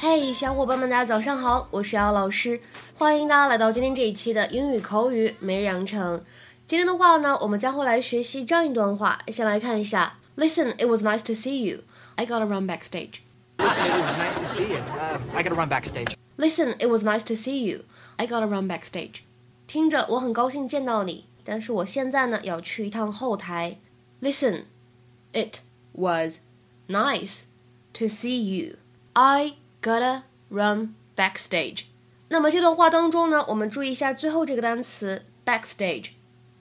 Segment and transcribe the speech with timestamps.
[0.00, 2.60] 嘿，小伙伴们，大家早上好，我是姚老师，
[2.94, 6.22] 欢迎大家来到今天这一期的英语口语每日养成。
[6.66, 10.18] 今天的话呢，我们将会来学习这样一段话，先来看一下。
[10.36, 11.82] Listen, it was nice to see you.
[12.16, 13.20] I gotta run backstage.
[13.58, 14.78] Listen, it was nice to see you.
[14.98, 16.14] Uh, I gotta run backstage.
[16.36, 17.84] Listen, it was nice to see you.
[18.16, 19.22] I gotta run backstage.
[19.66, 23.78] 听着，我很高兴见到你，但是我现在呢要去一趟后台。
[24.20, 24.64] Listen,
[25.32, 25.60] it
[25.92, 26.40] was
[26.88, 27.44] nice
[27.94, 28.76] to see you.
[29.14, 31.83] I gotta run backstage.
[32.29, 36.11] 那么这段话当中呢，我们注意一下最后这个单词 backstage。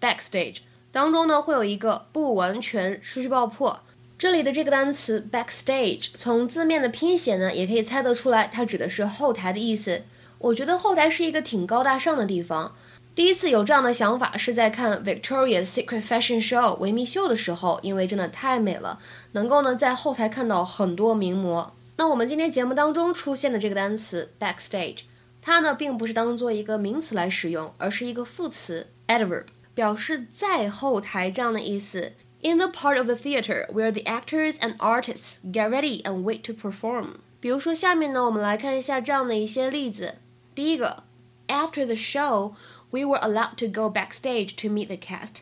[0.00, 0.58] backstage
[0.92, 3.80] 当中呢会有一个不完全失去爆破。
[4.18, 10.02] 这里的这个单词 backstage，从字面的拼写呢，也可以猜得出来，它指的是后台的意思。
[10.38, 12.74] 我觉得后台是一个挺高大上的地方。
[13.14, 18.98] 第一次有这样的想法是在看 Victoria's Secret Fashion Show 维密秀的时候，因为真的太美了，
[19.32, 21.72] 能够呢在后台看到很多名模。
[21.97, 24.99] 那我们今天节目当中出现的这个单词 backstage，
[25.41, 32.13] 它呢并不是当做一个名词来使用，而是一个副词 adverb，表示在后台这样的意思。
[32.41, 36.53] In the part of the theater where the actors and artists get ready and wait to
[36.53, 37.15] perform。
[37.39, 40.15] 比如说下面呢，我们来看一下这样的一些例子。
[40.55, 41.03] 第一个，
[41.47, 45.41] After the show。We were allowed to go backstage to meet the cast。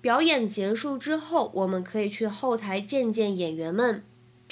[0.00, 4.02] 表演结束之后，我们可以去后台见见演员们。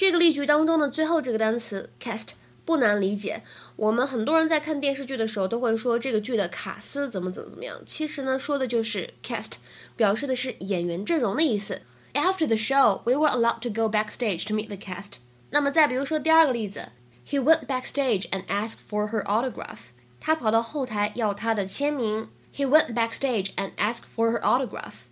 [0.02, 2.30] 这个例句当中的最后这个单词 cast
[2.64, 3.44] 不难理解。
[3.76, 7.80] 我们很多人在看电视剧的时候都会说这个剧的卡司怎么怎么怎么样。
[7.86, 9.52] 其实呢，说的就是 cast，
[9.94, 11.82] 表示的是演员阵容的意思。
[12.14, 15.18] After the show, we were allowed to go backstage to meet the cast。
[15.50, 16.88] 那么再比如说第二个例子
[17.24, 19.92] ，He went backstage and asked for her autograph。
[20.18, 22.28] 他跑到后台要她的签名。
[22.52, 25.04] He went backstage and asked for her autograph。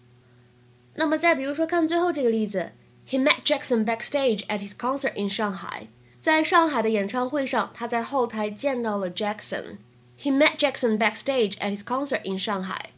[0.97, 2.72] 那么再比如说，看最后这个例子
[3.10, 5.88] ，He met Jackson backstage at his concert in Shanghai。
[6.21, 9.78] 在上海的演唱会上，他在后台见到了 Jackson。
[10.19, 12.91] He met Jackson backstage at his concert in Shanghai。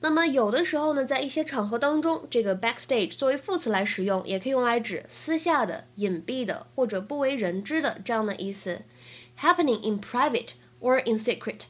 [0.00, 8.82] 那么有的时候呢，在一些场合当中，这个 backstage 作为副词来使用，也可以用来指私下的、隐蔽的或者不为人知的这样的意思。
[9.40, 10.50] Happening in private
[10.80, 11.62] or in secret。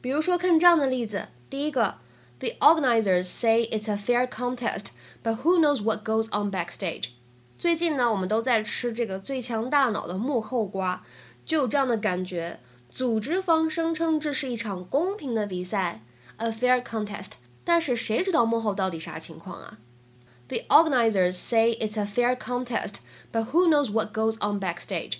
[0.00, 1.96] 比如说，看这样的例子，第一个
[2.39, 4.87] ，The organizers say it's a fair contest,
[5.23, 7.09] but who knows what goes on backstage？
[7.57, 11.05] 最近呢，我们都在吃这个最强大脑的幕后瓜，
[11.45, 12.59] 就有这样的感觉。
[12.89, 16.01] 组织方声称这是一场公平的比赛，
[16.37, 17.33] a fair contest，
[17.63, 19.77] 但是谁知道幕后到底啥情况啊？
[20.47, 22.95] The organizers say it's a fair contest,
[23.31, 25.19] but who knows what goes on backstage？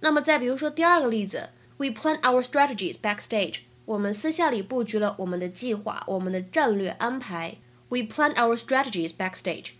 [0.00, 3.60] 那么再比如说第二个例子，We plan our strategies backstage。
[3.85, 7.57] 我们私下里布局了我们的计划，我们的战略安排。
[7.89, 9.71] We plan our strategies backstage。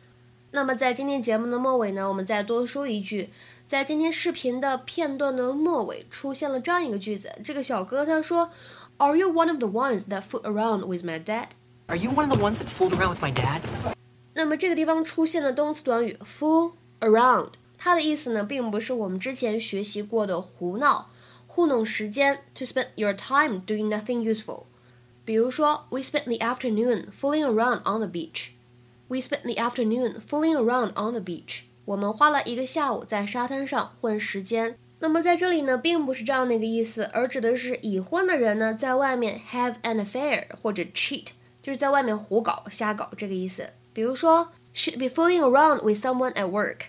[0.52, 3.30] 那么在今天节目的末尾呢，我们再多说一句，
[3.68, 8.52] 在今天视频的片段的末尾出现了这样一个句子，这个小哥他说
[8.98, 11.46] ，Are you one of the ones that fooled around with my dad?
[11.88, 13.62] Are you one of the ones that fooled around with my dad?
[14.34, 21.11] 那么这个地方出现的动词短语 fool around，它的意思呢，并不是我们之前学习过的胡闹。
[21.51, 24.65] 糊弄时间，to spend your time doing nothing useful。
[25.25, 28.51] 比如说，We spent the afternoon fooling around on the beach.
[29.09, 31.63] We spent the afternoon fooling around on the beach.
[31.85, 34.79] 我们花了一个下午在沙滩上混时间。
[34.99, 41.27] 那么在这里呢，并不是这样的一个意思，而指的是已婚的人呢，在外面 have an affair 或者 cheat，
[41.63, 43.71] 就是在外面胡搞、瞎搞这个意思。
[43.93, 46.87] 比如说，She'd be fooling around with someone at work.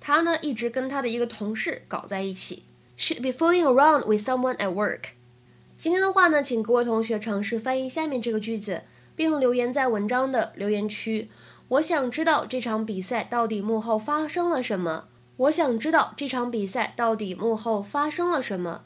[0.00, 2.64] 她呢，一直跟她的一个同事搞在一起。
[3.03, 5.09] Should be fooling around with someone at work。
[5.77, 8.83] 今天的话呢，请各位同学尝试翻译下面这个句子，
[9.13, 11.29] 并留言在文章的留言区。
[11.67, 15.09] 我想知道这场比赛到底幕后发生了什么。
[15.35, 18.83] 我想知道这场比赛到底幕后发生了什么。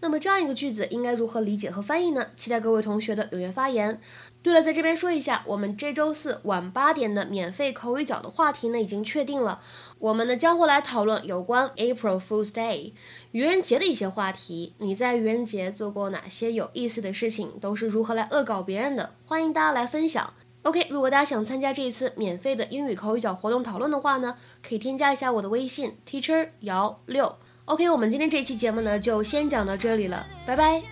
[0.00, 2.28] 那么这样一个句子应该如何理解和翻译呢？
[2.36, 4.00] 期待各位同学的踊跃发言。
[4.42, 9.60] 对了，在这边说一下，我们这周四晚八点的免费口语角的话题呢已经确定了。
[9.98, 12.92] 我们呢将会来讨论有关 April Fool's Day
[13.32, 14.74] 愚人节的一些话题。
[14.78, 17.58] 你在愚人节做过哪些有意思的事情？
[17.60, 19.14] 都是如何来恶搞别人的？
[19.24, 20.32] 欢迎大家来分享。
[20.62, 27.36] OK，如果大家想参加这一次免费的英语口语角活动讨论的话呢，可以添加一下我的微信 Teacher 姚六。
[27.68, 30.82] OK，我们今天这期节目呢就先讲到这里了，拜拜。